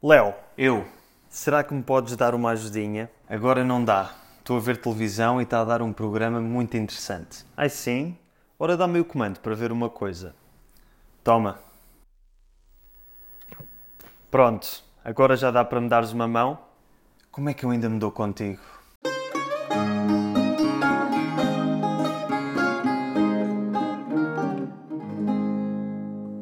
[0.00, 0.86] Léo, Eu.
[1.28, 3.10] será que me podes dar uma ajudinha?
[3.28, 4.14] Agora não dá.
[4.38, 7.44] Estou a ver televisão e está a dar um programa muito interessante.
[7.56, 8.16] Ai sim?
[8.56, 10.36] Ora dá-me o comando para ver uma coisa.
[11.24, 11.58] Toma.
[14.30, 16.60] Pronto, agora já dá para me dares uma mão?
[17.32, 18.60] Como é que eu ainda me dou contigo?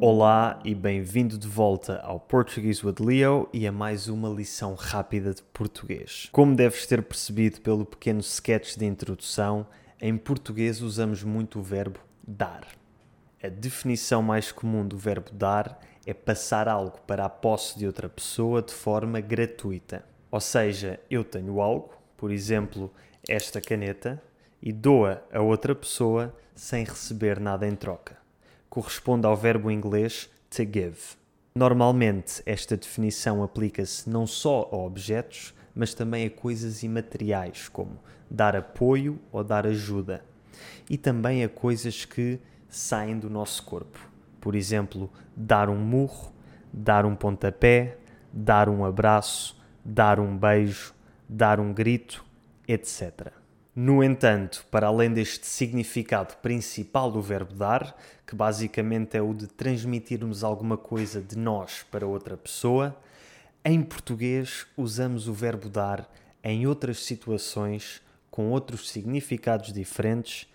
[0.09, 5.33] Olá e bem-vindo de volta ao Português with Leo e a mais uma lição rápida
[5.33, 6.29] de português.
[6.31, 9.67] Como deves ter percebido pelo pequeno sketch de introdução,
[9.99, 12.65] em português usamos muito o verbo dar.
[13.43, 18.07] A definição mais comum do verbo dar é passar algo para a posse de outra
[18.07, 20.05] pessoa de forma gratuita.
[20.31, 22.93] Ou seja, eu tenho algo, por exemplo,
[23.27, 24.23] esta caneta,
[24.61, 28.25] e dou-a a outra pessoa sem receber nada em troca
[28.69, 31.15] corresponde ao verbo inglês to give.
[31.55, 38.55] Normalmente, esta definição aplica-se não só a objetos, mas também a coisas imateriais, como dar
[38.55, 40.23] apoio ou dar ajuda,
[40.89, 43.99] e também a coisas que saem do nosso corpo.
[44.39, 46.31] Por exemplo, dar um murro,
[46.71, 47.97] dar um pontapé,
[48.31, 50.93] dar um abraço, dar um beijo,
[51.27, 52.23] dar um grito,
[52.67, 53.31] etc.
[53.79, 59.45] No entanto, para além deste significado principal do verbo dar, que basicamente é o de
[59.45, 62.97] transmitirmos alguma coisa de nós para outra pessoa,
[63.63, 66.11] em português usamos o verbo dar
[66.43, 70.47] em outras situações com outros significados diferentes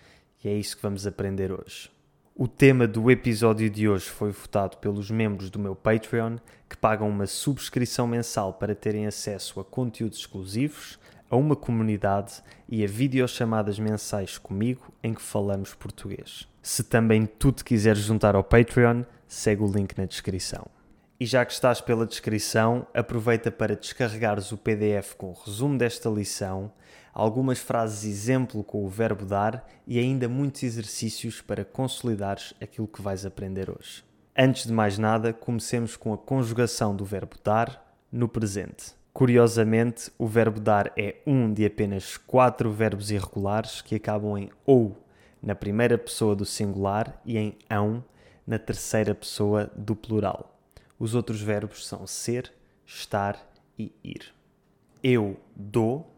[0.42, 1.92] e é isso que vamos aprender hoje.
[2.34, 7.08] O tema do episódio de hoje foi votado pelos membros do meu Patreon, que pagam
[7.08, 10.98] uma subscrição mensal para terem acesso a conteúdos exclusivos
[11.32, 16.46] a uma comunidade e a videochamadas mensais comigo em que falamos português.
[16.62, 20.66] Se também tu te quiseres juntar ao Patreon, segue o link na descrição.
[21.18, 26.10] E já que estás pela descrição, aproveita para descarregares o PDF com o resumo desta
[26.10, 26.70] lição,
[27.14, 33.00] algumas frases exemplo com o verbo dar e ainda muitos exercícios para consolidares aquilo que
[33.00, 34.04] vais aprender hoje.
[34.36, 39.00] Antes de mais nada, comecemos com a conjugação do verbo dar no presente.
[39.12, 44.96] Curiosamente, o verbo dar é um de apenas quatro verbos irregulares que acabam em ou
[45.42, 48.02] na primeira pessoa do singular e em ão
[48.46, 50.58] na terceira pessoa do plural.
[50.98, 52.52] Os outros verbos são ser,
[52.86, 53.36] estar
[53.78, 54.34] e ir.
[55.02, 56.10] Eu dou,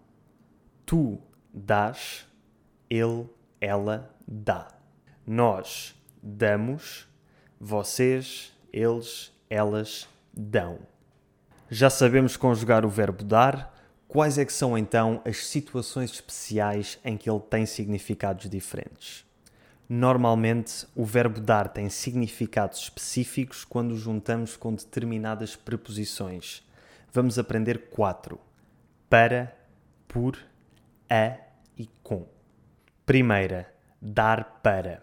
[0.87, 1.19] tu
[1.53, 2.28] dás,
[2.88, 3.27] ele,
[3.60, 4.69] ela dá.
[5.27, 7.09] Nós damos,
[7.59, 10.94] vocês, eles, elas dão.
[11.74, 13.74] Já sabemos conjugar o verbo dar,
[14.06, 19.24] quais é que são então as situações especiais em que ele tem significados diferentes?
[19.88, 26.64] Normalmente, o verbo dar tem significados específicos quando o juntamos com determinadas preposições.
[27.12, 28.38] Vamos aprender quatro:
[29.10, 29.52] para,
[30.06, 30.38] por,
[31.10, 31.36] a
[31.76, 32.28] e com.
[33.04, 33.68] Primeira,
[34.00, 35.02] dar para.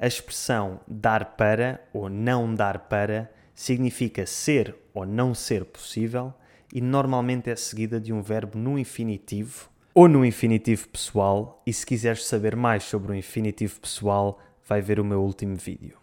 [0.00, 6.32] A expressão dar para ou não dar para significa ser ou não ser possível
[6.72, 11.60] e normalmente é seguida de um verbo no infinitivo ou no infinitivo pessoal.
[11.66, 15.98] E se quiseres saber mais sobre o infinitivo pessoal, vai ver o meu último vídeo.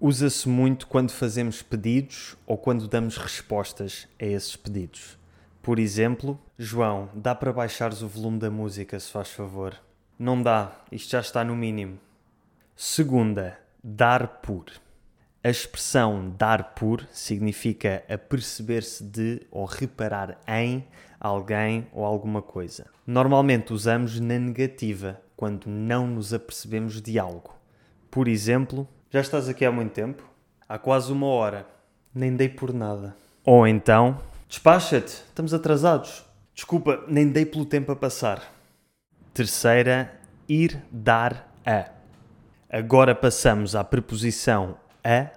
[0.00, 5.18] Usa-se muito quando fazemos pedidos ou quando damos respostas a esses pedidos.
[5.60, 9.78] Por exemplo, João, dá para baixares o volume da música, se faz favor?
[10.18, 11.98] Não dá, isto já está no mínimo.
[12.74, 14.87] Segunda, dar por.
[15.42, 20.84] A expressão dar por significa aperceber-se de ou reparar em
[21.20, 22.86] alguém ou alguma coisa.
[23.06, 27.54] Normalmente usamos na negativa, quando não nos apercebemos de algo.
[28.10, 30.28] Por exemplo, já estás aqui há muito tempo?
[30.68, 31.64] Há quase uma hora.
[32.12, 33.16] Nem dei por nada.
[33.44, 36.24] Ou então, despacha-te, estamos atrasados.
[36.52, 38.42] Desculpa, nem dei pelo tempo a passar.
[39.32, 40.12] Terceira,
[40.48, 41.90] ir, dar, a.
[42.68, 45.30] Agora passamos à preposição a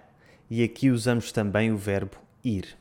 [0.50, 2.78] e aqui usamos também o verbo ir.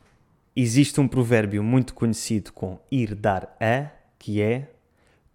[0.55, 4.69] Existe um provérbio muito conhecido com ir dar a, que é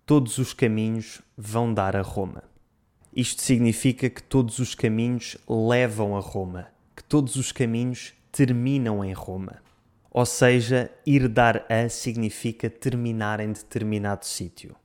[0.05, 2.43] todos os caminhos vão dar a Roma.
[3.15, 9.13] Isto significa que todos os caminhos levam a Roma, que todos os caminhos terminam em
[9.13, 9.63] Roma.
[10.11, 14.75] Ou seja, ir dar a significa terminar em determinado sítio.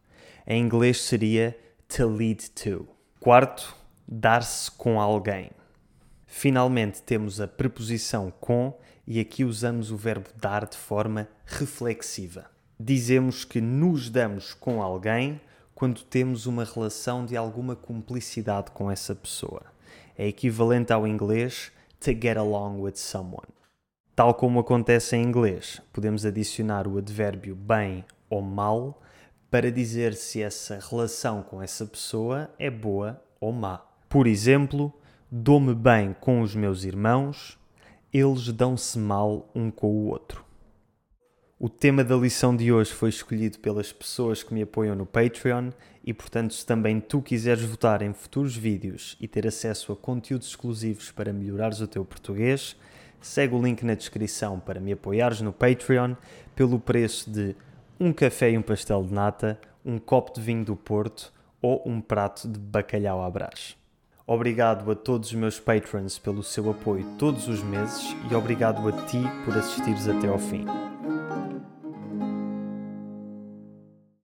[0.47, 1.57] Em inglês seria
[1.89, 2.87] to lead to.
[3.19, 5.51] Quarto, dar-se com alguém.
[6.33, 8.73] Finalmente temos a preposição com
[9.05, 12.49] e aqui usamos o verbo dar de forma reflexiva.
[12.79, 15.41] Dizemos que nos damos com alguém
[15.75, 19.61] quando temos uma relação de alguma cumplicidade com essa pessoa.
[20.17, 23.49] É equivalente ao inglês to get along with someone.
[24.15, 29.03] Tal como acontece em inglês, podemos adicionar o advérbio bem ou mal
[29.51, 33.85] para dizer se essa relação com essa pessoa é boa ou má.
[34.09, 34.95] Por exemplo,
[35.33, 37.57] dou-me bem com os meus irmãos,
[38.13, 40.45] eles dão-se mal um com o outro.
[41.57, 45.71] O tema da lição de hoje foi escolhido pelas pessoas que me apoiam no Patreon
[46.03, 50.49] e, portanto, se também tu quiseres votar em futuros vídeos e ter acesso a conteúdos
[50.49, 52.75] exclusivos para melhorares o teu português,
[53.21, 56.17] segue o link na descrição para me apoiares no Patreon
[56.57, 57.55] pelo preço de
[58.01, 61.33] um café e um pastel de nata, um copo de vinho do Porto
[61.63, 63.80] ou um prato de bacalhau à brás.
[64.33, 68.93] Obrigado a todos os meus patrons pelo seu apoio todos os meses e obrigado a
[69.07, 70.65] ti por assistires até ao fim.